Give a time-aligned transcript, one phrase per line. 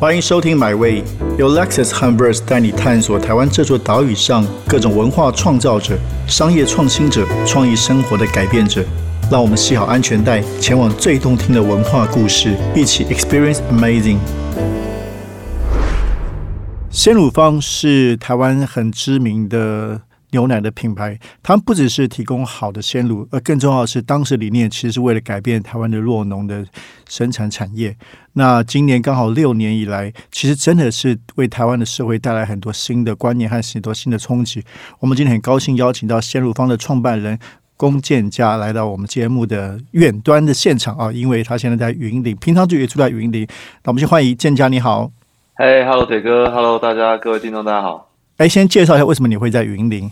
[0.00, 1.02] 欢迎收听 My Way，
[1.36, 5.98] 由 Lexus h u m b e r s 带你探索台湾这座岛屿上各种文化创造者、
[6.28, 8.84] 商业创新者、创意生活的改变者。
[9.28, 14.18] 让我们系好安全带，前往最动听的文化故事，一起 Experience Amazing。
[16.90, 20.02] 鲜乳坊是台湾很知名的。
[20.30, 26.64] 牛奶的品牌，他们不只是提供好的鲜乳，而更重要的是，当时理念其实是为了改变台湾的弱农的
[27.08, 27.96] 生产产业。
[28.34, 34.62] 那今年刚好六年以来，其实真的是为台湾的社会带来很多新的观念和许多新的冲击。
[35.00, 37.38] 我们今天很高兴邀请到鲜乳坊的创办人
[37.76, 43.46] 龚建家来到我们节目的远端的现场啊，因为他现在在云林，平常就也住在云林。
[43.82, 45.10] 那我们先欢迎建家，你好。
[45.54, 48.07] 嘿，Hello，铁哥，Hello，大家各位听众，大家好。
[48.38, 50.08] 哎，先介绍一下为什么你会在云林？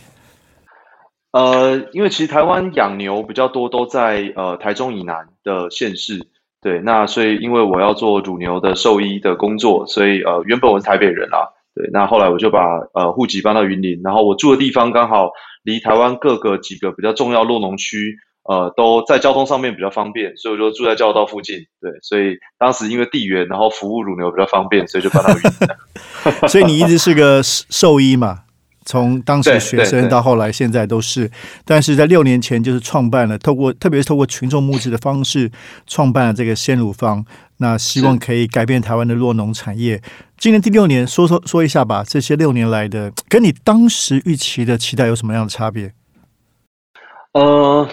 [1.30, 6.27] 呃，因为其实台湾养牛比较多，都在呃台中以南的县市。
[6.61, 11.55] 对，那所以因为我要做乳牛的兽医的工作，所以呃原本我是台北人啊。
[11.73, 12.61] 对，那后来我就把
[12.95, 15.30] 呃户籍搬到云林，然后我住的地方刚好
[15.63, 18.16] 离台湾各个几个比较重要落农区，
[18.49, 21.57] 呃都在交通上面比较方便，所以我就住在交流道附近。
[21.80, 26.49] 对，所以当时因为地缘，然后服务乳牛比较方便，所以就搬到云林。
[26.49, 28.43] 所以你一直是个兽医嘛？
[28.88, 31.29] 从当时学生到后来现在都是，
[31.65, 35.51] 但是在六年前就是创办了，透过特别是透过群众募资的方式
[35.88, 37.25] 创办了这个鲜乳坊，
[37.57, 40.01] 那希望可以改变台湾的弱农产业。
[40.38, 45.93] 今年第六年，说说说一下吧，这些六年来的跟你当时预期的期待有什么样的差别？
[47.33, 47.88] 呃，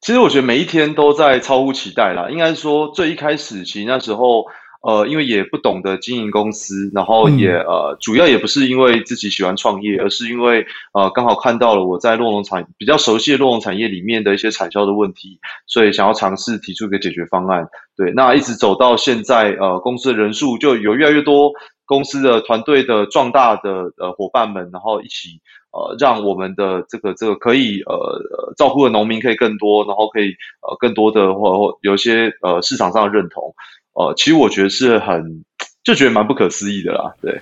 [0.00, 2.28] 其实我觉得每一天都在超乎期待啦。
[2.30, 4.44] 应该说最一开始，其实那时候。
[4.80, 17.66] 呃，因为也不懂得经营公司，然后也呃，主要也不是因为自己喜欢创业，而是因为呃，刚好看到了我在洛农产比较熟悉的洛农产业里面的一些产销的问题，所以想要尝试提出一个解决方案。
[17.96, 21.50] 对，那一直走到现在，呃，公司的人数就有越来越多，
[21.84, 25.40] 公司的团队的壮大的呃伙伴们，然后一起
[25.70, 33.54] 呃，让我们的这个这个可以呃照顾的农民可以更多，然后可以呃更多的或或有一些呃市场上的认同。
[33.94, 35.44] 呃，其实我觉得是很
[35.82, 37.14] 就觉得蛮不可思议的啦。
[37.20, 37.40] 对，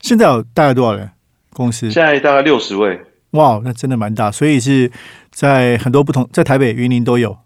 [0.00, 1.10] 现在有大概多少人？
[1.54, 3.00] 公司现在大概六十位。
[3.32, 4.30] 哇，那真的蛮大。
[4.30, 4.90] 所以是
[5.30, 7.36] 在很多不同，在台北、云林都有。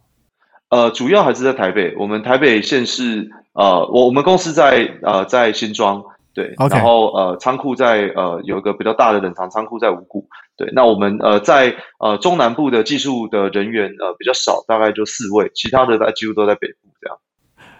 [0.68, 1.94] 呃，主要还是在台北。
[1.98, 6.04] 我们台北县市呃，我我们公司在呃在新庄，
[6.34, 6.54] 对。
[6.70, 10.28] 然后呃，仓库在呃有一个比较大的冷藏仓库在五股。
[10.56, 17.18] 对，那我们呃在呃中南部的技术的人员呃比较少，大概就四位，其他的大几乎都在北部这样。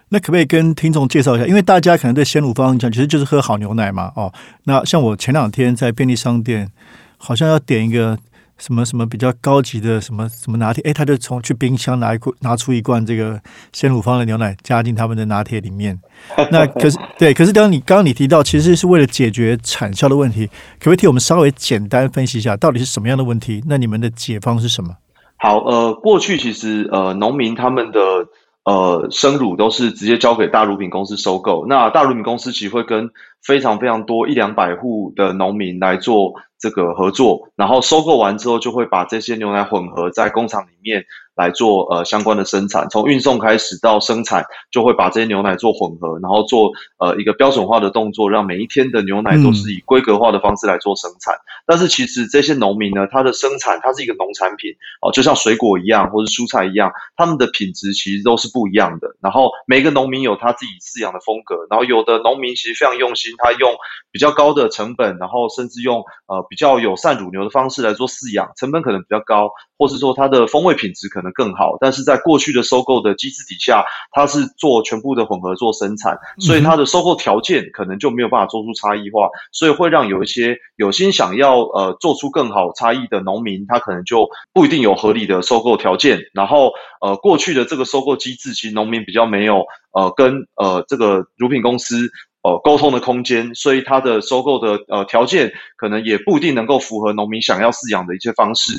[0.08, 1.46] 那可不可以跟听众介绍一下？
[1.46, 4.10] 因为大家可能对鲜乳方讲，其实就是喝好牛奶嘛。
[4.16, 4.32] 哦，
[4.64, 6.70] 那像我前两天在便利商店，
[7.18, 8.18] 好像要点一个
[8.62, 13.40] 什么什么比较高级的什么什么拿铁，哎，他就从去冰箱拿一罐拿出一罐这个
[13.72, 15.98] 鲜乳方的牛奶，加进他们的拿铁里面。
[16.52, 20.46] 那可是对，可是当你刚刚你提到，其实是为了解决产销的问题，
[20.78, 23.60] 可不可以替我们稍微简单分析一下，到底是什么样的问题？
[23.66, 24.94] 那你们的解方是什么？
[25.38, 28.00] 好，呃，过去其实呃，农民他们的。
[28.64, 33.10] 呃，生乳都是直接交给大乳品公司收购，那大乳品公司其实会跟
[33.44, 41.04] 非常非常多一两百户的农民来做这个合作，然后收购完之后就会把这些牛奶混合在工厂里面。
[41.34, 51.34] 来做呃相关的生产，从运送开始到生产，就会把这些牛奶做混合，然后做呃一个标准化的动作，让每一天的牛奶都是以规格化的方式来做生产。
[51.64, 59.16] 但是其实这些农民呢，他的生产它是一个农产品哦，就像水果一样或者蔬菜一样，他们的品质其实都是不一样的。
[59.22, 63.72] 然后每个农民有他自己饲养的风格，然后有的农民其实非常用心，他用
[64.10, 71.21] 比较高的成本，然后甚至用呃比较友善乳牛的方式来做饲养，成本可能比较高，或是说它的风味品质可。
[71.22, 86.18] 可能更好，但是在过去的收购的机制底下，它是做全部的混合做生产，所以它的收购条件可能就没有办法做出差异化，所以会让有一些有心想要呃做出更好差异的农民，他可能就不一定有合理的收购条件。
[86.34, 92.10] 然后呃过去的这个收购机制，其实农民比较没有呃跟呃这个乳品公司
[92.42, 98.72] 呃沟通的空间，所以它的收购的呃条件可能也不一定能够符合农民想要饲养的一些方式。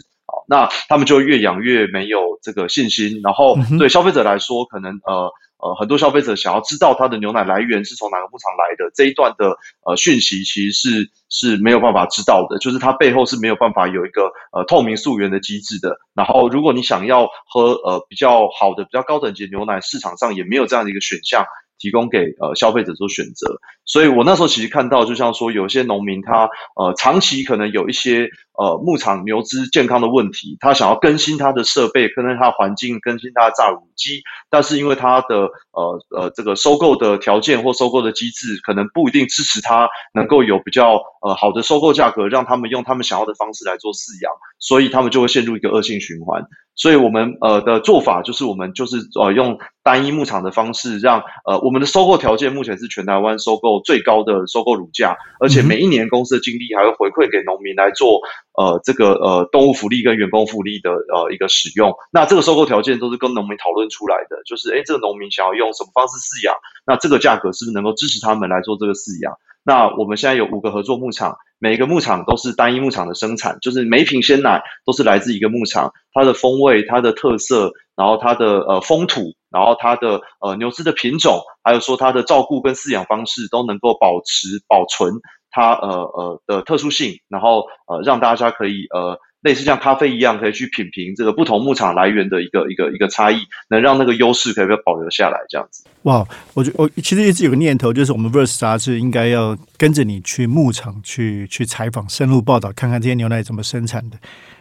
[0.48, 15.98] 那他们就越养越没有这个信心，然后对消费者来说，可能呃呃很多消费者想要知道他的牛奶来源是从哪个牧场来的这一段的呃讯息，其实是是没有办法知道的，就是它背后是没有办法有一个呃透明溯源的机制的。
[16.14, 21.46] 然后如果你想要喝呃比较好的、比较高等级牛奶，市场上也没有这样的一个选项
[21.80, 23.60] 提供给呃消费者做选择。
[23.86, 46.44] 所以我那时候其实看到，就像说有些农民他呃长期可能有一些呃牧场牛只健康的问题，他想要更新他的设备，更新他的环境，更新他的榨乳机，但是因为他的呃呃这个收购的条件或收购的机制，可能不一定支持他能够有比较呃好的收购价格，让他们用他们想要的方式来做饲养，所以他们就会陷入一个恶性循环。
[46.76, 58.22] 所以我们呃的做法就是我们就是呃用单一牧场的方式，让呃我们的收购条件目前是全台湾收购最高的收购乳价，而且每一年公司的净利还会回馈给农民来做
[58.58, 61.94] 呃这个呃动物福利跟员工福利的呃一个使用。
[62.12, 66.56] 那这个收购条件都是跟农民讨论出来的，就是诶这个农民想要用什么方式饲养，
[66.86, 69.34] 那这个价格是不是能够支持他们来做这个饲养？
[69.66, 71.36] 那我们现在有五个合作牧场。
[71.60, 85.14] 每一个牧场都是单一牧场的生产，就是每一瓶鲜奶都是来自一个牧场，它的风味、它的特色，然后它的呃风土，然后它的呃牛只的品种，还有说它的照顾跟饲养方式都能够保持保存
[85.54, 89.18] 它呃呃的特殊性，然后呃让大家可以呃。
[89.44, 95.84] 类似像咖啡一样，可以去品评这个不同牧场来源的一个一个一个差异，能让那个优势可以被保留下来，这样子。
[96.04, 104.16] 哇，我觉我其实一直有个念头，就是我们 Verse 杂志应该要跟着你去牧场去去采访、深入报道，看看这些牛奶怎么生产的。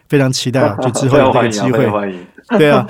[0.09, 0.77] 非常期待啊！
[0.83, 1.89] 就之后 有这个机会，
[2.59, 2.85] 对啊，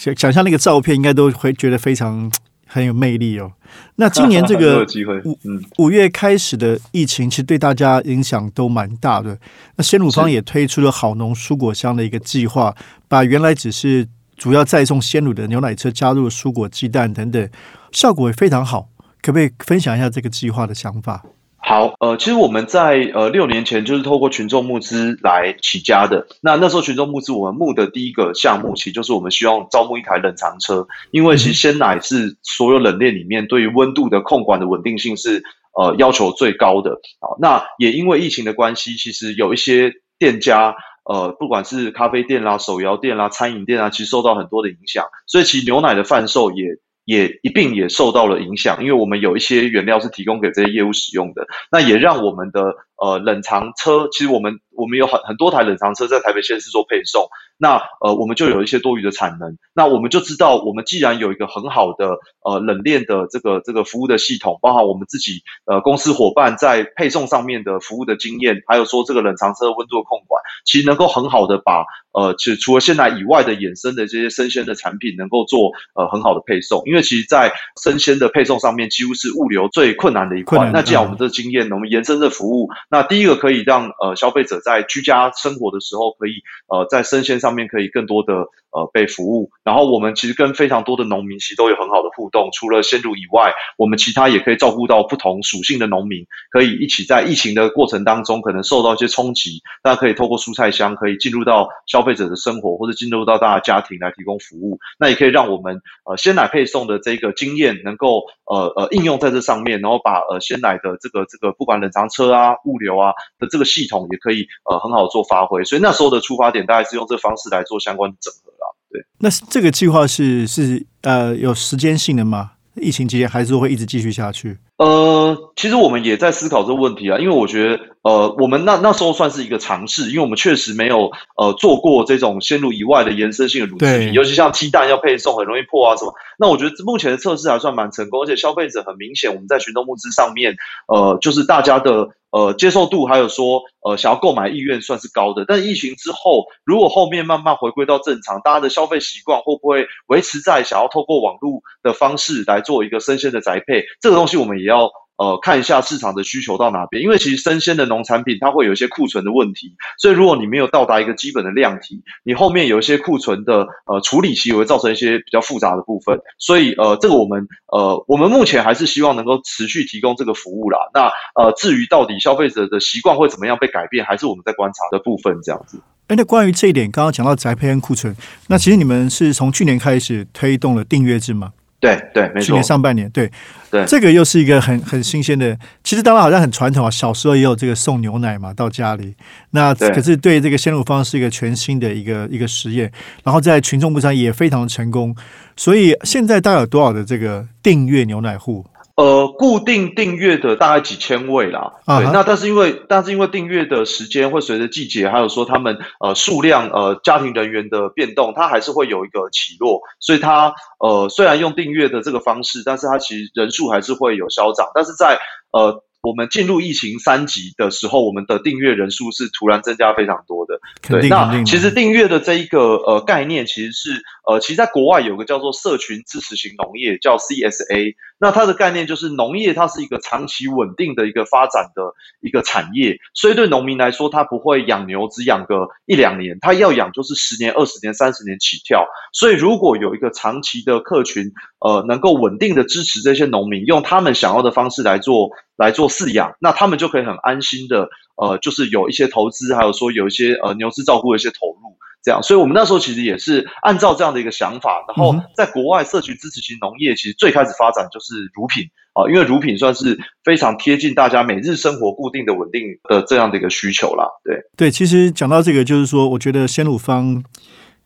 [0.00, 2.32] 想想象那个照片，应该都会觉得非常。
[2.68, 3.50] 很有魅力哦。
[3.96, 4.86] 那今年这个
[5.24, 5.38] 五
[5.78, 9.36] 五月开始的疫情，其实对大家影响都蛮大的。
[9.76, 12.74] 那鲜乳方也推出了好农蔬果箱的一个计划，
[13.08, 14.06] 把原来只是
[14.36, 17.50] 主要载送鲜乳的牛奶车加入蔬果、鸡蛋等等，
[17.90, 18.88] 效果也非常好。
[19.20, 21.24] 可不可以分享一下这个计划的想法？
[21.60, 26.26] 好，呃，其实我们在呃六年前就是透过群众募资来起家的。
[26.40, 35.42] 那那时候群众募资，我们募的第一个项目，其实就是我们希望招募一台冷藏车，因为其实鲜奶是所有冷链里面对于温度的控管的稳定性是
[35.74, 37.00] 呃要求最高的。
[37.20, 40.74] 好，那也因为疫情的关系，其实有一些店家，
[41.04, 46.64] 呃，不管是咖啡店啦、手摇店啦、餐饮店啊，其实受到很多的影响，所以其实牛奶的贩售也。
[47.08, 71.84] 也一并也受到了影响，因为我们有一些原料是提供给这些业务使用的，那也让我们的呃冷藏车，其实我们我们有很很多台冷藏车在台北县是做配送，那呃我们就有一些多余的产能，那我们就知道，我们既然有一个很好的呃冷链的这个这个服务的系统，包含我们自己呃公司伙伴在配送上面的服务的经验，还有说这个冷藏车温度的控管，其实能够很好的把。
[72.10, 80.68] 呃，其实除了现在以外的衍生的这些生鲜的产品，能够做呃很好的配送，因为其实，在生鲜的配送上面，几乎是物流最困难的一块。
[80.72, 88.34] 那既然我们这经验，我们延伸这服务，那第一个可以让呃消费者在居家生活的时候，可以呃在生鲜上面可以更多的
[88.72, 89.50] 呃被服务。
[89.62, 102.08] 然后我们其实跟非常多的农民其实都有很好的互动，除了鲜乳以外，我们其他也可以照顾到不同属性的农民，可以一起在疫情的过程当中，可能受到一些冲击，但可以透过蔬菜箱可以进入到消费。
[102.08, 115.62] 消费者的生活，或者进入到大家家庭来提供服务，那也可以让我们呃鲜奶配送的这个经验能够呃呃应用在这上面，然后把呃鲜奶的这个这个不管冷藏车啊、物流啊的这个系统也可以呃很好做发挥。
[115.64, 118.66] 所以那时候的出发点大概是用这方式来做相关整合啦。
[118.90, 122.52] 对，那这个计划是是呃有时间性的吗？
[122.76, 124.56] 疫情期间还是会一直继续下去？
[124.78, 136.14] 呃，其实我们也在思考这个问题啊，因为我觉得，呃，我们那那时候算是一个尝试，因为我们确实没有呃做过这种鲜乳以外的延伸性的乳制品，尤其像鸡蛋要配送很容易破啊什么。
[136.38, 140.54] 那我觉得目前的测试还算蛮成功，而且消费者很明显，我们在群众募资上面，
[140.86, 142.10] 呃，就是大家的。
[142.30, 145.46] 呃，接受度还有说，呃，想要购买意愿算是高的。
[145.48, 153.82] 但疫情之后，如果后面慢慢回归到正常，大家的消费习惯会不会维持在想要透过网络的方式来做一个生鲜的宅配？
[154.02, 154.90] 这个东西我们也要。
[155.18, 166.20] 呃，看一下市场的需求到哪边，因为其实生鲜的农产品它会有一些库存的问题，所以如果你没有到达一个基本的量体，你后面有一些库存的呃处理期，会造成一些比较复杂的部分。
[166.38, 170.78] 所以呃，这个我们呃，我们目前还是希望能够持续提供这个服务啦。
[170.94, 175.80] 那呃，至于到底消费者的习惯会怎么样被改变，还是我们在观察的部分这样子。
[176.06, 178.14] 哎，那关于这一点，刚刚讲到宅配跟库存，
[178.46, 181.54] 那其实你们是从去年开始推动了订阅制吗？
[181.80, 182.46] 对对，没错。
[182.46, 183.30] 去年上半年，对
[183.70, 185.56] 对，这个又是一个很很新鲜的。
[185.84, 189.14] 其实当然好像很传统啊，小时候也有这个送牛奶嘛到家里。
[189.50, 192.90] 那可是对这个鲜乳方是一个全新的一个一个实验，
[193.22, 195.14] 然后在群众部上也非常成功。
[195.56, 198.66] 所以现在大概有多少的这个订阅牛奶户？
[198.98, 215.16] 呃，固定订阅的大概几千位啦，对，那但是因为但是因为订阅的时间会随着季节，还有说他们呃数量呃家庭人员的变动，它还是会有一个起落，所以它呃虽然用订阅的这个方式，但是它其实人数还是会有消长，但是在
[215.52, 215.84] 呃。
[216.08, 220.58] 我们进入疫情三级的时候，我们的订阅人数是突然增加非常多的。
[220.80, 227.94] 对，那其实订阅的这一个呃概念，其实是呃，其实在国外有个叫做社群支持型农业，叫 CSA。
[228.20, 232.96] 那它的概念就是农业，它是一个长期稳定的一个发展的一个产业。
[233.14, 238.86] 所以对农民来说，他不会养牛只养个一两年，他要养就是十年、二十年、三十年起跳。
[239.12, 245.30] 所以如果有一个长期的客群，呃，能够稳定的支持这些农民，用他们想要的方式来做。
[245.58, 252.22] 来做饲养，那他们就可以很安心的，呃，就是有一些投资，还有说有一些呃牛只照顾的一些投入，这样。
[252.22, 264.06] 所以，我们那时候其实也是按照这样的一个想法，然后在国外社区支持型农业，其实最开始发展就是乳品啊，因为乳品算是非常贴近大家每日生活固定的稳定的这样的一个需求啦。
[264.22, 267.20] 对对，其实讲到这个，就是说，我觉得鲜乳方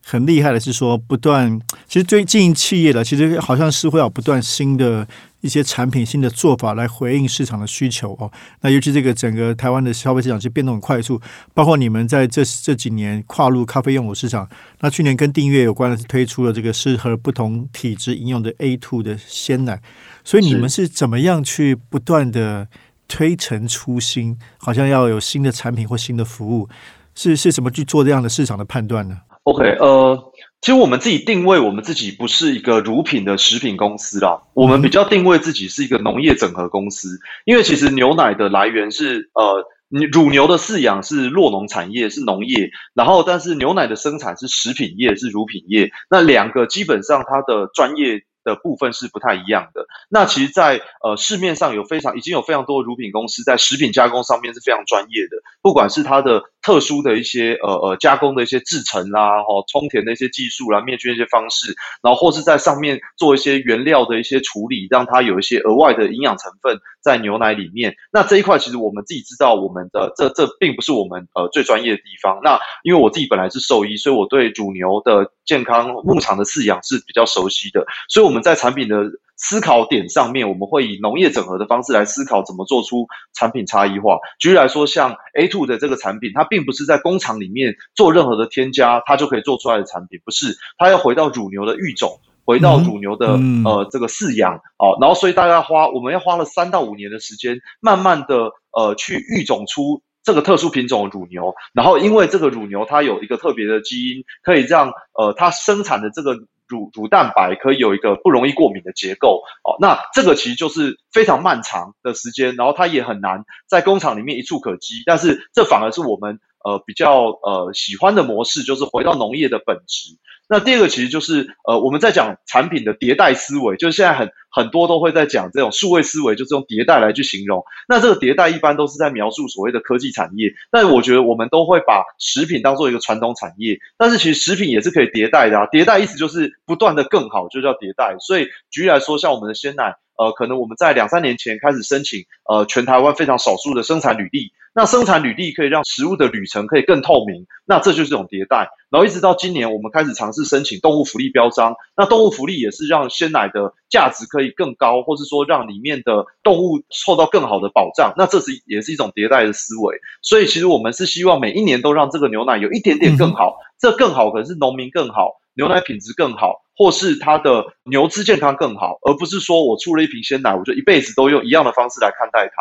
[0.05, 5.09] 很厉害的是说，不断其实最经营企业的，其实好像是会有不断新的。
[5.43, 8.31] 一些产品新的做法来回应市场的需求哦，
[8.63, 11.21] 那尤其这个整个台湾的消费市场其实变动很快速，
[11.53, 14.49] 包括你们在这这几年跨入咖啡用的市场，
[14.81, 19.83] 那去年跟订阅有关的是推出了这个适合不同体质饮用的 A two 的鲜奶，
[20.25, 22.69] 所以你们是怎么样去不断的
[23.09, 26.69] 推陈出新，好像要有新的产品或新的服务，
[27.15, 30.32] 是是怎么去做这样的市场的判断呢？OK，呃。
[30.62, 37.19] 其实我们自己定位，我们自己不是一个乳品的食品公司啦，我们比较定位自己是一个农业整合公司。
[37.45, 39.66] 因为其实牛奶的来源是呃，
[40.12, 45.90] 乳牛的饲养是酪农产业，是农业，然后但是牛奶的生产是食品业，是乳品业。
[46.09, 48.23] 那两个基本上它的专业。
[48.45, 49.87] 的部分是不太一样的。
[50.09, 67.95] 那其实，在呃市面上有非常已经有非常多的乳品公司在食品加工上面是非常专业的，不管是它的特殊的一些呃呃加工的一些制成啦，哦充填的一些技术啦，灭菌一些方式，然后或是在上面做一些原料的一些处理，让它有一些额外的营养成分在牛奶里面。
[68.13, 72.41] 那这一块其实我们自己知道，我们的这这并不是我们呃最专业的地方。
[72.43, 78.32] 那因为我自己本来是兽医，所以我对乳牛的健康牧场的饲养是比较熟悉的，所以。
[78.32, 79.05] 我们在产品的
[79.37, 84.19] 思考点上面，我们会以农业整合的方式来思考怎么做出产品差异化。
[84.39, 106.37] 举例来说，像 A two 的这个产品，它并不是在工厂里面做任何的添加，它就可以做出来的产品，不是，它要回到乳牛的育种，回到乳牛的呃这个饲养哦，然后所以大家花我们要花了三到五年的时间，慢慢的呃去育种出这个特殊品种的乳牛，然后因为这个乳牛它有一个特别的基因，可以让呃它生产的这个。
[106.73, 109.43] 乳乳蛋白可以有一个不容易过敏的结构。
[109.62, 120.16] 哦，那这个其实就是非常漫长的时间，然后它也很难在工厂里面一触可及，但是这反而是我们呃比较呃喜欢的模式，就是回到农业的本质。
[120.49, 127.64] 那第二个其实就是呃我们在讲产品的迭代思维，就是现在很很多都会在讲这种数位思维，就是用迭代来去形容。
[127.88, 135.66] 那这个迭代一般都是在描述所谓的科技产业，但我觉得我们都会把食品当做一个传统产业，但是其实食品也是可以迭代的啊。
[135.73, 138.16] 迭代意思就是不断的更好，就叫迭代。
[138.19, 144.52] 所以举例来说，像我们的鲜奶，呃，可能我们在两三年前开始申请呃全台湾非常少数的生产履历。
[144.75, 148.71] 那生产履历可以让食物的旅程可以更透明，那这就是一种迭代。
[148.88, 151.75] 然后一直到今年，我们开始尝试申请动物福利标章。
[151.95, 158.14] 那动物福利也是让鲜奶的价值可以更高，或是说让里面的动物受到更好的保障。
[158.17, 159.99] 那这是也是一种迭代的思维。
[160.23, 163.59] 所以其实我们是希望每一年都让这个牛奶有一点点更好。
[163.79, 172.55] 这更好可能是农民更好，牛奶品质更好，或是它的牛只健康更好，而不是说我出了一瓶鲜奶，我就一辈子都用一样的方式来看待它。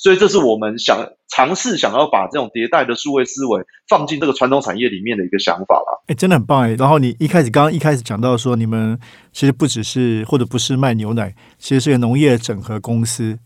[0.00, 6.04] 所以这是我们想尝试想要把这种迭代的数位思维放进这个传统产业里面的一个想法了。
[6.06, 6.74] 哎，真的很棒哎！
[6.78, 8.96] 然后你一开始刚刚一开始讲到说，你们
[9.32, 13.40] 其实不只是或者不是卖牛奶，其实是个农业整合公司。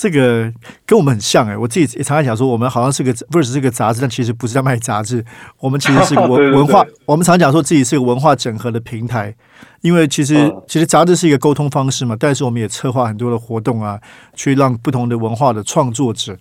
[0.00, 0.50] 这个
[0.86, 5.22] 跟我们很像哎，我自己也常常想说，我们好像是个不是是个杂志，但其实不是在卖杂志，
[5.58, 6.82] 我们其实是个文 文化。
[7.04, 9.34] 我们常讲说自己是个文化整合的平台，
[9.82, 14.00] 因为其实其实杂志是一个沟通方式嘛，但是我们也策划很多的活动啊，
[14.34, 16.34] 去让不同的文化的创作者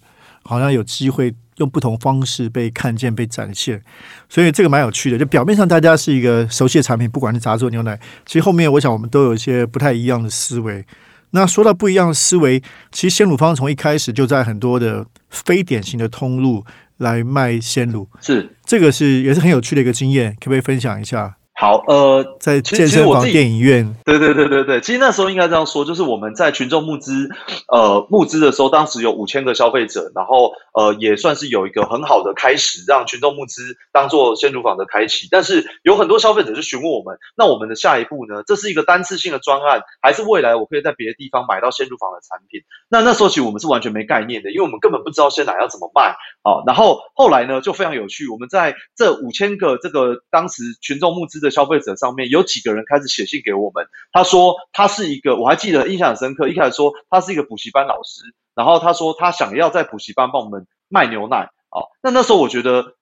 [0.44, 3.82] 好像有机会用不同方式被看见、被展现，
[4.30, 5.18] 所以这个蛮有趣的。
[5.18, 10.86] 就表面上大家是一个熟悉的产品，不管是杂志、牛奶，其实后面我想我们都有一些不太一样的思维。
[11.32, 16.66] 那说到不一样的思维，其实鲜乳方从一开始就在很多的非典型的通路
[16.98, 21.36] 来卖鲜乳，是这个是也是很有趣的一个经验，可不可以分享一下？
[21.60, 27.30] 好，呃，在健身房、电影院，对对对对对，其实那时候应该这样说，就是我们在群众募资，
[27.68, 35.28] 呃，募资的时候，当时有五千个消费者，然后呃，也算是有一个很好的开始，让群众募资当做鲜乳坊的开启。
[35.30, 38.42] 但是有很多消费者就询问我们，那我们的下一步呢？
[38.48, 42.62] 这是一个单次性的专案，还是未来我可以在别的地方买到鲜乳坊的产品？
[42.88, 46.64] 那那时候其实我们是完全没概念的，因为我们根本不知道鲜奶要怎么卖啊。
[46.66, 52.30] 然后后来呢，就非常有趣，我们在这五千个这个当时群众募资消费者上面。
[52.30, 56.48] 有几个人开始写信给我们，他说他是一个，我还记得印象很深刻。
[56.48, 58.22] 一开始说他是一个补习班老师，
[58.56, 61.84] 然后他说他想要在补习班帮我们卖牛奶啊。
[62.02, 62.94] 那那时候我觉得，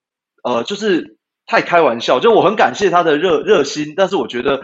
[0.43, 4.63] 呃，就是太开玩笑，就我很感谢他的热热心，但是我觉得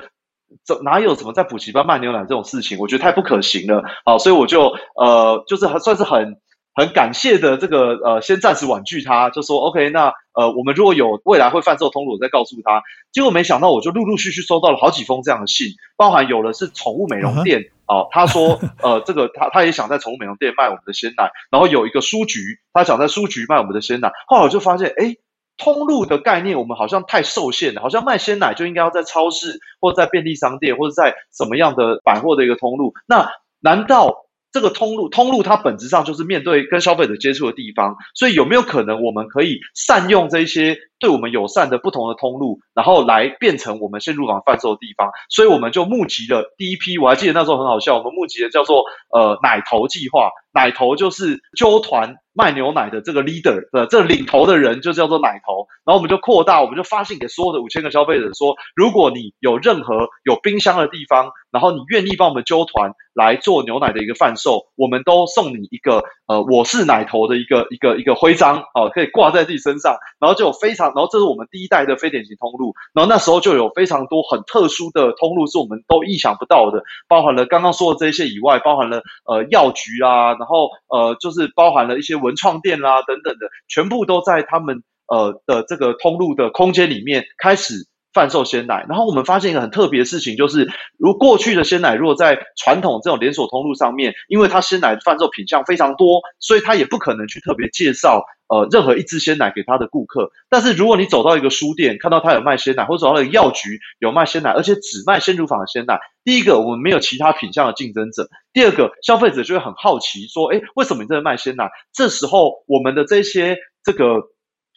[0.65, 4.17] 怎哪有什么在补习班卖牛奶这种事情，我觉得太不可行了啊。
[4.17, 6.37] 所以我就呃，就是还算是很。
[6.75, 12.81] 很感谢的这个呃，先暂时婉拒他，就说 OK，那呃，我们如果有未来会贩售通路，我再告诉他。
[13.11, 22.39] 结果没想到，我就陆陆续续收到了好几封这样的信，包含有的是宠物美容店哦，他说呃，这个他他也想在宠物美容店卖我们的鲜奶，然后有一个书局，
[22.73, 24.11] 他想在书局卖我们的鲜奶。
[24.25, 25.15] 后来我就发现，哎，
[25.57, 32.95] 通路的概念我们好像太受限了，好像卖鲜奶就应该要在超市或者在便利商店或者在什么样的百货的一个通路？
[33.05, 34.25] 那难道？
[34.53, 45.09] 这个通路，通路它本质上就是面对跟消费者接触的地方，所以有没有可能我们可以善用这些对我们友善的不同的通路，然后来变成我们先入网贩售的地方？
[45.27, 52.15] 所以我们就募集了第一批，我还记得那时候很好笑，我们募集的叫做呃奶头计划，奶头就是揪团。
[52.35, 82.13] 卖牛奶的这个 leader 的这领头的人就叫做奶头，然后我们就扩大，我们就发信给所有的五千个消费者说，如果你有任何有冰箱的地方，然后你愿意帮我们揪团来做牛奶的一个贩售，我们都送你一个呃我是奶头的一个一个一个徽章哦，可以挂在自己身上，然后就有非常，然后这是我们第一代的非典型通路，然后那时候就有非常多很特殊的通路是我们都意想不到的，包含了刚刚说的这些以外，包含了呃药局啊，然后呃就是包含了一些。
[82.23, 87.73] 文创店啦，等等的，全部都在他们呃的这个通路的空间里面开始
[88.13, 88.85] 贩售鲜奶。
[88.87, 100.29] 然后我们发现一个很特别的事情，就是如过去的鲜奶，如果在传统这种连锁通路上面，因为它鲜奶贩售品相非常多，所以它也不可能去特别介绍呃任何一支鲜奶给他的顾客。
[100.49, 105.99] 但是如果你走到一个书店，看到他有卖鲜奶，或者走到一个药局有卖鲜奶，而且只卖鲜乳坊的鲜奶。
[106.23, 114.21] 第一个，我们没有其他品相的竞争者；第二个，消费者就会很好奇，说：“哎，为什么你在卖鲜奶？”这时候，我们的这些这个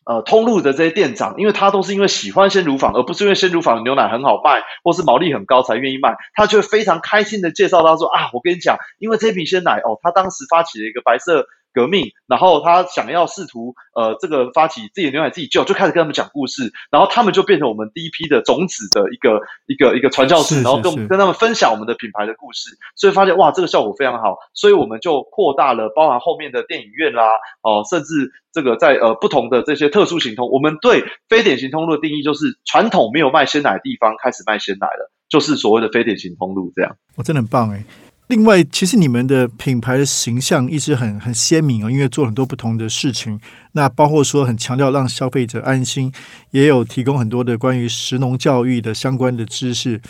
[0.06, 27.28] 呃通路的这些店长，因为他都是因为喜欢鲜乳坊，而不是因为鲜乳坊的牛奶很好卖，或是毛利很高才愿意卖，他就会非常开心的介绍他说：“啊，我跟你讲，因为这瓶鲜奶哦，他当时发起了一个白色。”革命，然后他想要试图呃这个发起自己的牛奶自己救，就开始跟他们讲故事，然后他们就变成我们第一批的种子的一个一个一个传教士，然后跟跟他们分享我们的品牌的故事，所以发现哇这个效果非常好，所以我们就扩大了，包含后面的电影院啦，
[27.60, 36.96] 哦甚至这个在呃不同的这些特殊行通，我们对非典型通路的定义就是传统没有卖鲜奶的地方开始卖鲜奶了，就是所谓的非典型通路这样。
[37.16, 37.84] 我真的很棒哎。
[38.28, 43.38] 另外，其实你们的品牌的形象一直很很鲜明哦，因为做很多不同的事情。
[43.72, 46.12] 那包括说很强调让消费者安心，
[46.50, 50.00] 也有提供很多的关于食农教育的相关的知识，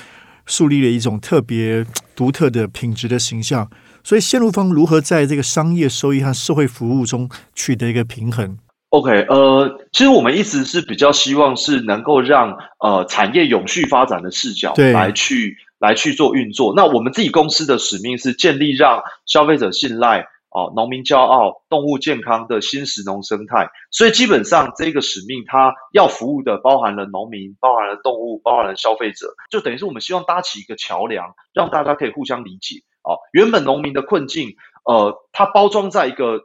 [0.47, 3.69] 树立了一种特别独特的品质的形象。
[4.03, 8.57] 所以，线路方如何在这个商业收益和社会服务中取得一个平衡
[8.89, 15.59] ？OK，呃，其实我们一直是比较希望是能够让呃产业永续发展的视角来去。
[15.79, 16.73] 来去做运作。
[16.75, 23.69] 那我们自己公司的使命是建立让消费者信赖、哦，农民骄傲、动物健康的新食农生态。
[23.91, 32.77] 所以基本上这个使命，它要服务的包含了农民、包含了动物、包含了消费者，就等于是我们希望搭起一个桥梁，让大家可以互相理解。
[33.03, 36.41] 哦，原本农民的困境，呃，它包装在一个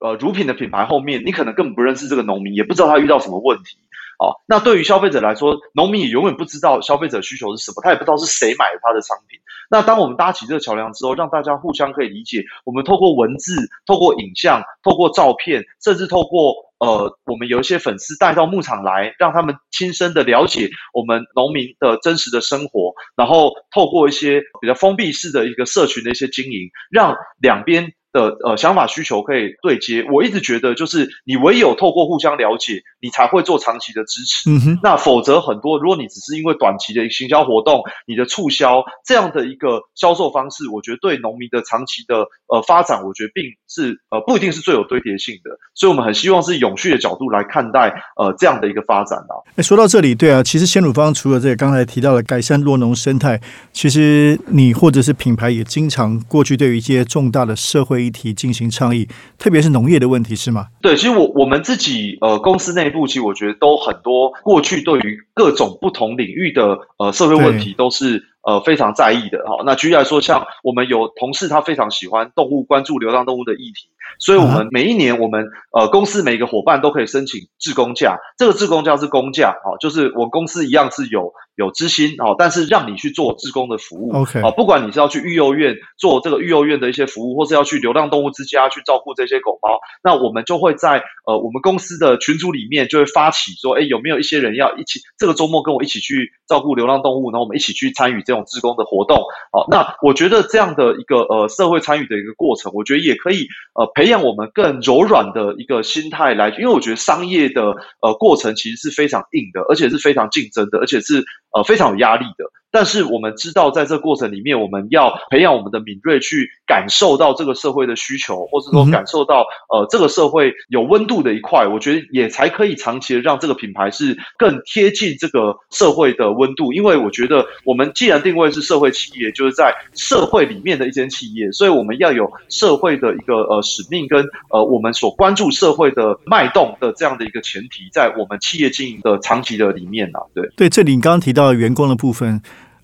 [0.00, 3.76] 呃乳品的品牌后面，你可能根本不认识这个农民，也不知道他遇到什么问题。
[4.20, 9.40] 哦，那对于消费者来说，农民也永远不知道消费者需求是什么，他也不知道是谁买了他的商品。
[9.70, 13.56] 那当我们搭起这个桥梁之后，让大家互相可以理解，我们透过文字、
[13.86, 30.04] 透过影像、透过照片，甚至透过呃，我们有一些粉丝带到牧场来，让他们亲身的了解我们农民的真实的生活，然后透过一些比较封闭式的一个社群的一些经营，让两边的呃想法需求可以对接。
[30.12, 34.50] 我一直觉得，就是你唯有透过互相了解，你才会做长期的支持。
[34.50, 45.50] 嗯哼，那否则很多，如果你只是因为短期的行销活动，你的促销这样的一个销售方式，我觉得对农民的长期的呃发展，我觉得并是呃不一定是最有堆叠性的。
[45.74, 49.32] 所以我们很希望是永续的角度来看待呃这样的一个发展啊。
[49.56, 53.40] 哎，说到这里，对啊，其实鲜乳方除了这个刚才提到的改善落农生态，
[53.72, 59.06] 其实你或者是品牌也经常过去对于一些重大的社会议题进行倡议，
[59.38, 60.66] 特别是农业的问题，是吗？
[60.80, 69.62] 对，其实我我们自己呃公司内部，其实我觉得都很多过去对于各种不同领域的呃社会问题都是呃非常在意的哈。
[69.64, 73.88] 那举例来说，像我们有同事他非常喜欢动物，关注流浪动物的议题。
[74.18, 78.18] 所以，我们每一年，我们呃公司每个伙伴都可以申请志工假。
[78.36, 99.16] 这个志工假是公假，哦，就是我公司一样是有有资薪，哦，但是让你去做志工的服务，OK，哦，不管你是要去育幼院做这个育幼院的一些服务，或是要去流浪动物之家去照顾这些狗猫，那我们就会在呃我们公司的群组里面就会发起说，哎，有没有一些人要一起这个周末跟我一起去照顾流浪动物，然后我们一起去参与这种志工的活动，
[99.50, 112.44] 好，那我觉得这样的一个呃社会参与的一个过程，我觉得也可以呃培养我们更柔软的一个心态来，因为我觉得商业的呃过程其实是非常硬的，而且是非常竞争的，而且是呃非常有压力的。
[112.70, 126.72] 但是我们知道，在这个过程里面，我们要培养我们的敏锐，去感受到这个社会的需求，或者说感受到呃这个社会有温度的一块，我觉得也才可以长期的让这个品牌是更贴近这个社会的温度。
[126.72, 142.40] 因为我觉得我们既然定位是社会企业，就是在社会里面的一间企业，所以我们要有社会的一个呃使命跟呃我们所关注社会的脉动的这样的一个前提，在我们企业经营的长期的里面啊，对对，这里你刚刚提到员工的部分。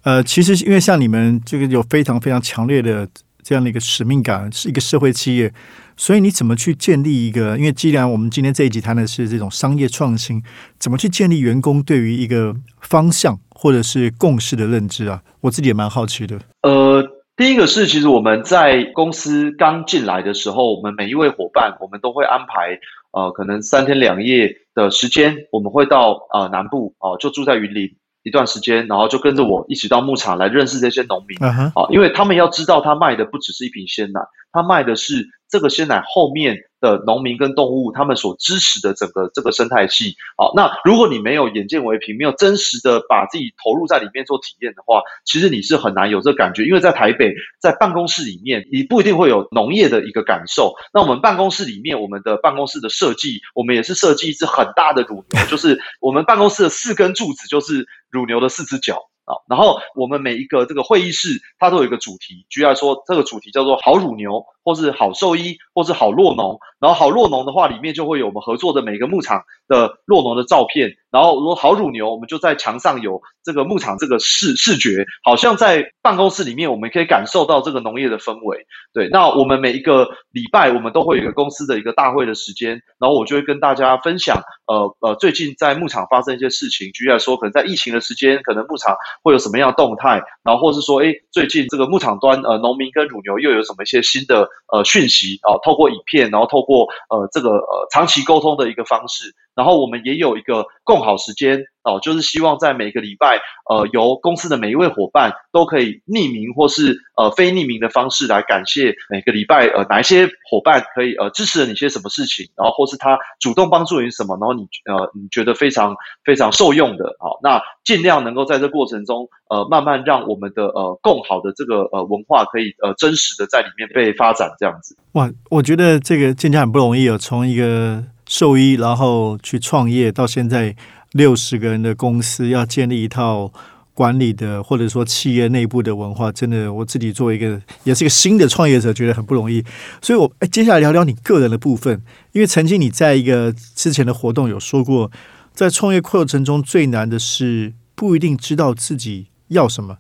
[0.07, 3.09] 呃，其实因为像你们这个有非常非常强烈的
[3.43, 5.53] 这样的一个使命感，是一个社会企业，
[5.97, 7.59] 所以你怎么去建立一个？
[7.59, 10.41] 因为既然我们今天这一集谈的是这种商业创新，
[10.79, 15.21] 怎么去建立员工对于一个方向或者是共识的认知啊？
[15.41, 16.39] 我自己也蛮好奇的。
[16.63, 17.03] 呃，
[17.37, 22.79] 第一个是，其实我们在公司刚进来的时候，我们每一位伙伴，我们都会安排
[23.11, 27.91] 呃，可能三天两夜的时间，我们会到呃南部哦，就住在云林。
[28.27, 34.21] 一段时间，然后就跟着我一起到牧场来认识这些农民啊，因为他们要知道，他卖的不只是一瓶鲜奶，
[34.53, 35.29] 他卖的是。
[35.49, 46.65] 这个鲜奶后面的农民跟动物，他们所支持的整个这个生态系，好，那如果你没有眼见为凭，没有真实的把自己投入在里面做体验的话，其实你是很难有这感觉。
[46.65, 50.75] 因为在台北，在办公室里面，你不一定会有农业的一个感受。
[50.93, 59.01] 那我们办公室里面，我们的办公室的设计，我们也是设计一只很大的乳牛，就是我们办公室的四根柱子就是乳牛的四只脚。
[59.27, 66.61] 啊，然后我们每一个这个会议室，它都有一个主题，举例来说，这个主题叫做“好乳牛”或是“好兽医”或是“好洛农”。
[66.79, 70.97] 然后“好洛农”的话，里面就会有我们合作的每个牧场的洛农的照片。
[71.17, 78.67] 然后如果好乳牛，我们就在墙上有这个牧场这个视视觉，好像在办公室里面，我们可以感受到这个农业的氛围。
[78.93, 88.95] 对，那我们每一个礼拜，我们都会有一个公司的一个大会的时间，然后我就会跟大家分享，呃呃，最近在牧场发生一些事情，举例来说，可能在疫情的时间，可能牧场。
[89.23, 90.21] 会有什么样的动态？
[90.45, 95.57] 然后或是说，哎，最近这个牧场端，呃，农民跟乳牛又有什么一些新的呃讯息啊？
[95.65, 99.35] 透过影片，然后透过呃这个呃长期沟通的一个方式。
[99.57, 103.41] 然后我们也有一个共好时间哦，就是希望在每个礼拜，
[103.71, 124.97] 呃，由公司的每一位伙伴都可以匿名或是呃非匿名的方式来感谢每个礼拜呃哪一些伙伴可以呃支持了你些什么事情，然后或是他主动帮助你什么，然后你呃你觉得非常非常受用的，好，那尽量能够在这过程中呃慢慢让我们的呃共好的这个呃文化可以呃真实的在里面被发展这样子。
[125.13, 128.03] 哇，我觉得这个进家很不容易哦，从一个。
[128.27, 130.75] 兽医，然后去创业，到现在
[131.13, 133.53] 六十个人的公司，要建立一套
[133.95, 139.65] 管理的或者说企业内部的文化，真的我自己作为一个也是一个新的创业者，觉得很不容易。
[140.03, 145.11] 所以，我哎，接下来聊聊你个人的部分，因为曾经你在一个之前的活动有说过，
[145.55, 149.99] 在创业过程中最难的是不一定知道自己要什么，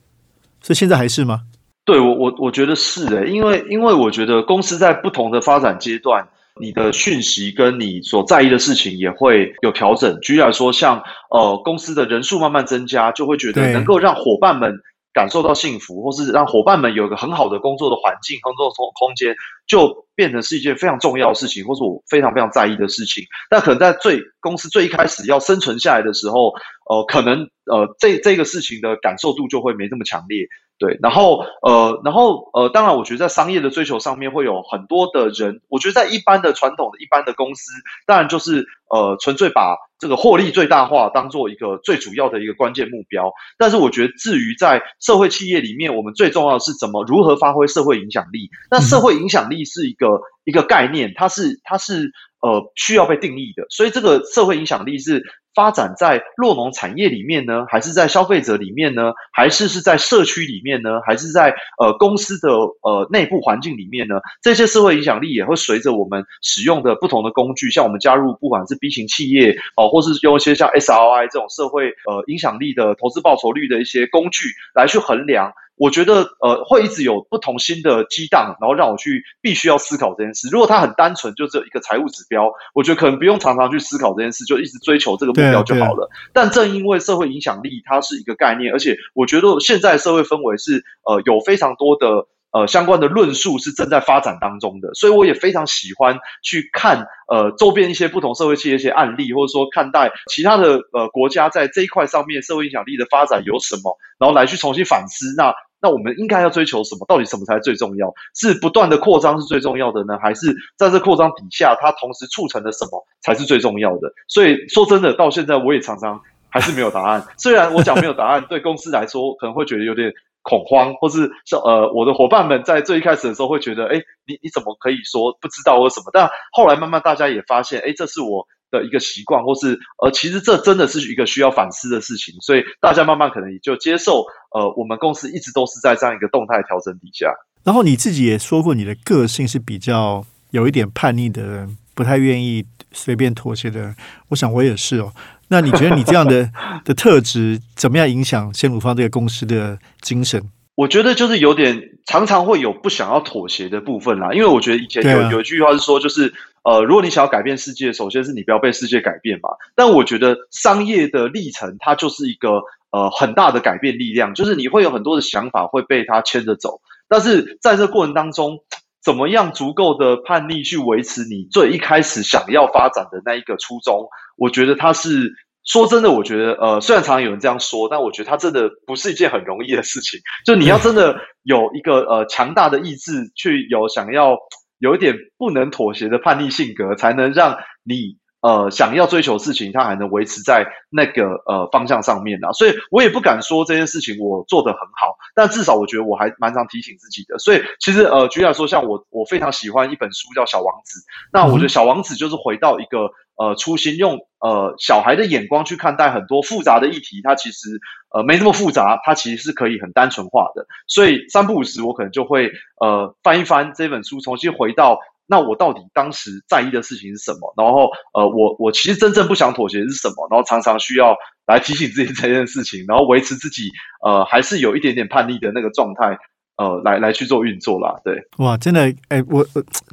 [0.60, 1.42] 所以现在还是吗？
[1.84, 6.26] 对我，我我觉得是诶，因为因为我觉得公司在不同的发展阶段。
[6.60, 10.18] 你的讯息跟你所在意的事情也会有调整。
[10.20, 14.74] 举例来说，像呃公司的人数慢慢增加，就会觉得能够让伙伴们
[15.12, 19.34] 感受到幸福，或是让伙伴们有一个很好的工作的环境、工作空空间，
[19.66, 23.24] 就变成是一件非常重要的事情，或是我非常非常在意的事情。
[23.50, 26.52] 但可能在最公司最一开始要生存下来的时候，
[26.88, 30.46] 呃，可能呃这这个事情的感受度就会没那么强烈。
[30.78, 37.72] 对，然后呃，然后呃，当然，我觉得在商业的追求上面会有很多的人，我觉得在一般的传统的一般的公司，
[38.06, 43.32] 当然就是呃，纯粹把这个获利最大化当做一个最主要的一个关键目标。
[43.56, 48.50] 但是我觉得，至于在社会企业里面，我们最重要的是怎么如何发挥社会影响力。
[48.70, 52.12] 那社会影响力是一个一个概念，它是它是
[52.46, 55.22] 呃需要被定义的，所以这个社会影响力是。
[55.56, 64.16] 发展在落农产业里面呢，还是在消费者里面呢，还是是在社区里面呢，还是在呃公司的呃内部环境里面呢？
[64.42, 75.50] 这些社会影响力也会随着我们使用的不同的工具，像我们加入不管是 B 型企业哦，或是用一些像 SRI 这种社会呃影响力的投资报酬率的一些工具来去衡量。
[75.76, 80.48] 我觉得呃会一直有不同新的激荡，然后让我去必须要思考这件事。
[80.50, 86.08] 如果它很单纯，就只有一个财务指标，我觉得可能不用常常去思考这件事，就一直追求这个目标就好了。
[86.32, 105.52] 但正因为社会影响力它是一个概念，而且我觉得现在社会氛围是呃有非常多的呃相关的论述是正在发展当中的，所以我也非常喜欢去看呃周边一些不同社会企业一些案例，或者说看待其他的呃国家在这一块上面社会影响力的发展有什么，然后来去重新反思那。
[105.80, 107.04] 那我们应该要追求什么？
[107.06, 108.12] 到底什么才最重要？
[108.34, 114.10] 是不断的扩张是最重要的呢，还是在这扩张底下，它同时促成了什么才是最重要的？
[114.26, 117.22] 所以说真的，到现在我也常常还是没有答案。
[117.36, 120.12] 虽然我讲没有答案，对公司来说可能会觉得有点
[120.42, 121.30] 恐慌，或是
[121.64, 126.10] 呃，我的伙伴们在最一开始的时候会觉得，哎，你你怎么可以说不知道或什么？
[126.12, 128.46] 但后来慢慢大家也发现，哎，这是我。
[128.78, 137.32] 的一个习惯，或是呃，其实这真的是一个需要反思的事情，所以大家慢慢可能也就接受，呃，我们公司一直都是在这样一个动态调整底下。
[137.64, 143.94] 然后你自己也说过，你的个性是比较有一点叛逆的人，不太愿意随便妥协的。
[144.28, 145.12] 我想我也是哦。
[145.48, 146.50] 那你觉得你这样的
[146.84, 150.42] 的特质怎么样影响鲜乳方这个公司的精神？
[150.76, 156.34] 我觉得就是有点常常会有不想要妥协的部分啦，因为我觉得以前有有一句话是说，就是
[156.64, 159.48] 呃，如果你想要改变世界，首先是你不要被世界改变嘛。
[159.74, 162.60] 但我觉得商业的历程它就是一个
[162.90, 168.58] 呃很大的改变力量，就是你会有很多的想法会被它牵着走，但是在这过程当中，
[169.02, 174.08] 怎么样足够的叛逆去维持你最一开始想要发展的那一个初衷？
[174.36, 175.32] 我觉得它是。
[175.66, 180.20] 说真的，我觉得，呃，虽然常常有人这样说，但我觉得它真的不是一件很容易的事情。
[180.44, 184.38] 就你要真的有一个呃强大的意志，去有想要
[184.78, 192.52] 有一点不能妥协的叛逆性格，才能让你呃想要追求事情，它还能维持在那个呃方向上面啊。
[192.52, 197.36] 所以我也不敢说这件事情我做得很好，但至少我觉得我还蛮常提醒自己的。
[197.38, 201.00] 所以其实呃，举例来说，像我我非常喜欢一本书叫《小王子》，
[201.32, 203.10] 那我觉得《小王子》就是回到一个。
[203.36, 207.80] 呃，初心用呃小孩的眼光去看待很多复杂的议题，它其实
[208.14, 210.66] 呃没那么复杂，它其实是可以很单纯化的。
[210.86, 223.70] 所以三不五时，我可能就会呃翻一翻这本书，重新回到那我到底当时在意的事情是什么，然后呃我我其实真正不想妥协是什么，然后常常需要来提醒自己这件事情，然后维持自己
[224.04, 226.18] 呃还是有一点点叛逆的那个状态。
[226.56, 229.46] 呃，来来去做运作啦，对，哇，真的，哎，我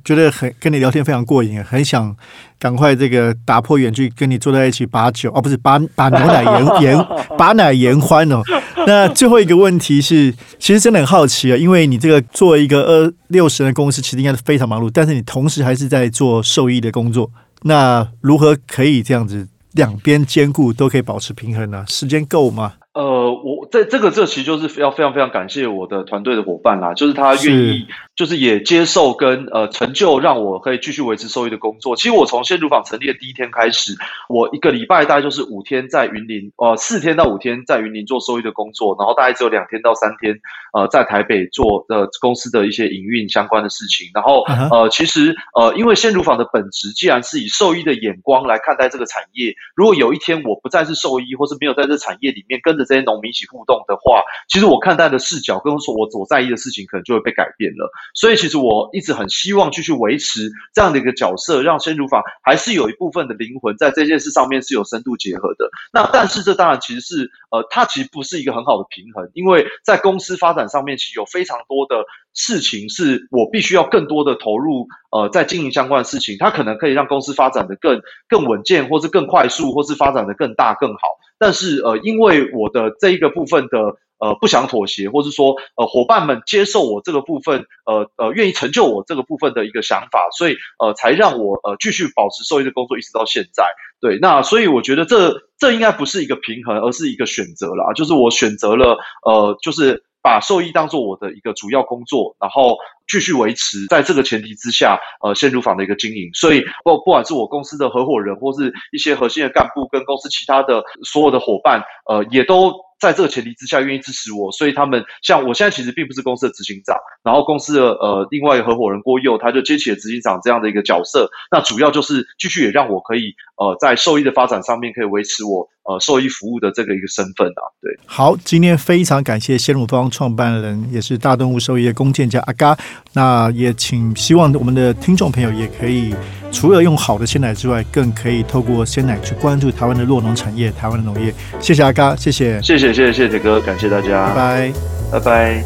[0.06, 2.16] 觉得很跟你聊天非常过瘾，很想
[2.58, 8.42] 赶快这个打破远距跟你坐在一起把酒，哦，不是把把牛奶言言 把奶言欢哦。
[8.88, 17.30] 那最后一个问题是，其实真的很好奇啊，因为你这个作为一个二六十人的公司，其实应该是非常忙碌，但是你同时还是在做兽医的工作，
[17.64, 21.84] 那如何可以这样子两边兼顾，都可以保持平衡呢？
[21.88, 22.76] 时间够吗？
[22.94, 31.96] 呃，我在这个这其实就是要非常非常感谢我的团队的伙伴啦，就是他愿意，就是也接受跟呃成就，让我可以继续维持收益的工作。
[31.96, 33.96] 其实我从鲜乳坊成立的第一天开始，
[34.30, 40.40] 我一个礼拜大概就是五天在云林，呃，四天到五天在云林做收益的工作，然后大概只有两天到三天，
[40.74, 44.08] 呃，在台北做的公司的一些营运相关的事情。
[44.14, 52.83] 然后呃，其实呃，因为鲜乳坊的本质既然是以兽医的眼光来看待这个产业，如果有一天我不再是兽医，或是没有在这产业里面跟着。
[52.86, 57.90] 这些农民一起互动的话，其实我看待的视角跟所我所在意的事情，可能就会被改变了。
[58.14, 65.70] 所以，其实我一直很希望继续维持这样的一个角色，让鲜乳坊还是有一部分的灵魂在这件事上面是有深度结合的。
[65.92, 81.00] 那但是，这当然其实是呃，它其实不是一个很好的平衡，因为在公司发展上面，其实有非常多的事情是我必须要更多的投入呃，在经营相关的事情，它可能可以让公司发展的更更稳健，或是更快速，或是发展的更大更好。
[81.38, 83.78] 但是呃，因为我的这一个部分的
[84.20, 93.66] 呃不想妥协，或是说呃伙伴们接受我这个部分，呃呃愿意成就我这个部分的一个想法，所以呃才让我呃继续保持收益的工作一直到现在。
[94.00, 106.32] 对，那所以我觉得这这应该不是一个平衡，而是一个选择啦，就是我选择了呃就是把兽医当做我的一个主要工作，然后继续维持在这个前提之下，呃，鲜乳坊的一个经营。
[106.34, 112.74] 所以不不管是我公司的合伙人，或是一些核心的干部，跟公司其他的所有的伙伴，呃，也都。
[113.00, 127.62] 在这个前提之下，愿意支持我，所以他们像我现在其实并不是公司的执行长，然后公司的呃另外一个合伙人郭佑他就接起了执行长这样的一个角色，那主要就是继续也让我可以呃在兽医的发展上面可以维持我呃兽医服务的这个一个身份啊。
[127.82, 132.78] 对，好，今天非常感谢鲜乳方创办人，也是大动物兽医的弓箭家阿嘎，
[133.14, 136.14] 那也请希望我们的听众朋友也可以
[136.52, 141.34] 除了用好的鲜奶之外，更可以透过鲜奶去关注台湾的酪农产业、台湾的农业。
[141.60, 142.94] 谢谢阿嘎，谢谢，谢谢。
[142.94, 144.72] 谢谢谢铁哥，感谢大家，拜
[145.12, 145.64] 拜拜拜。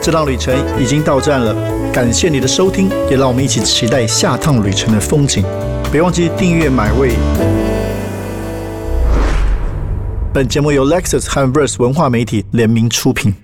[0.00, 1.52] 这趟旅程已经到站了，
[1.92, 5.44] 感谢你的收听，也让我们一起期待下趟旅程的风景。
[5.90, 7.65] 别忘记订阅买位。
[10.36, 13.34] 本节目由 Lexus 和 Verse 文化媒体联名出品。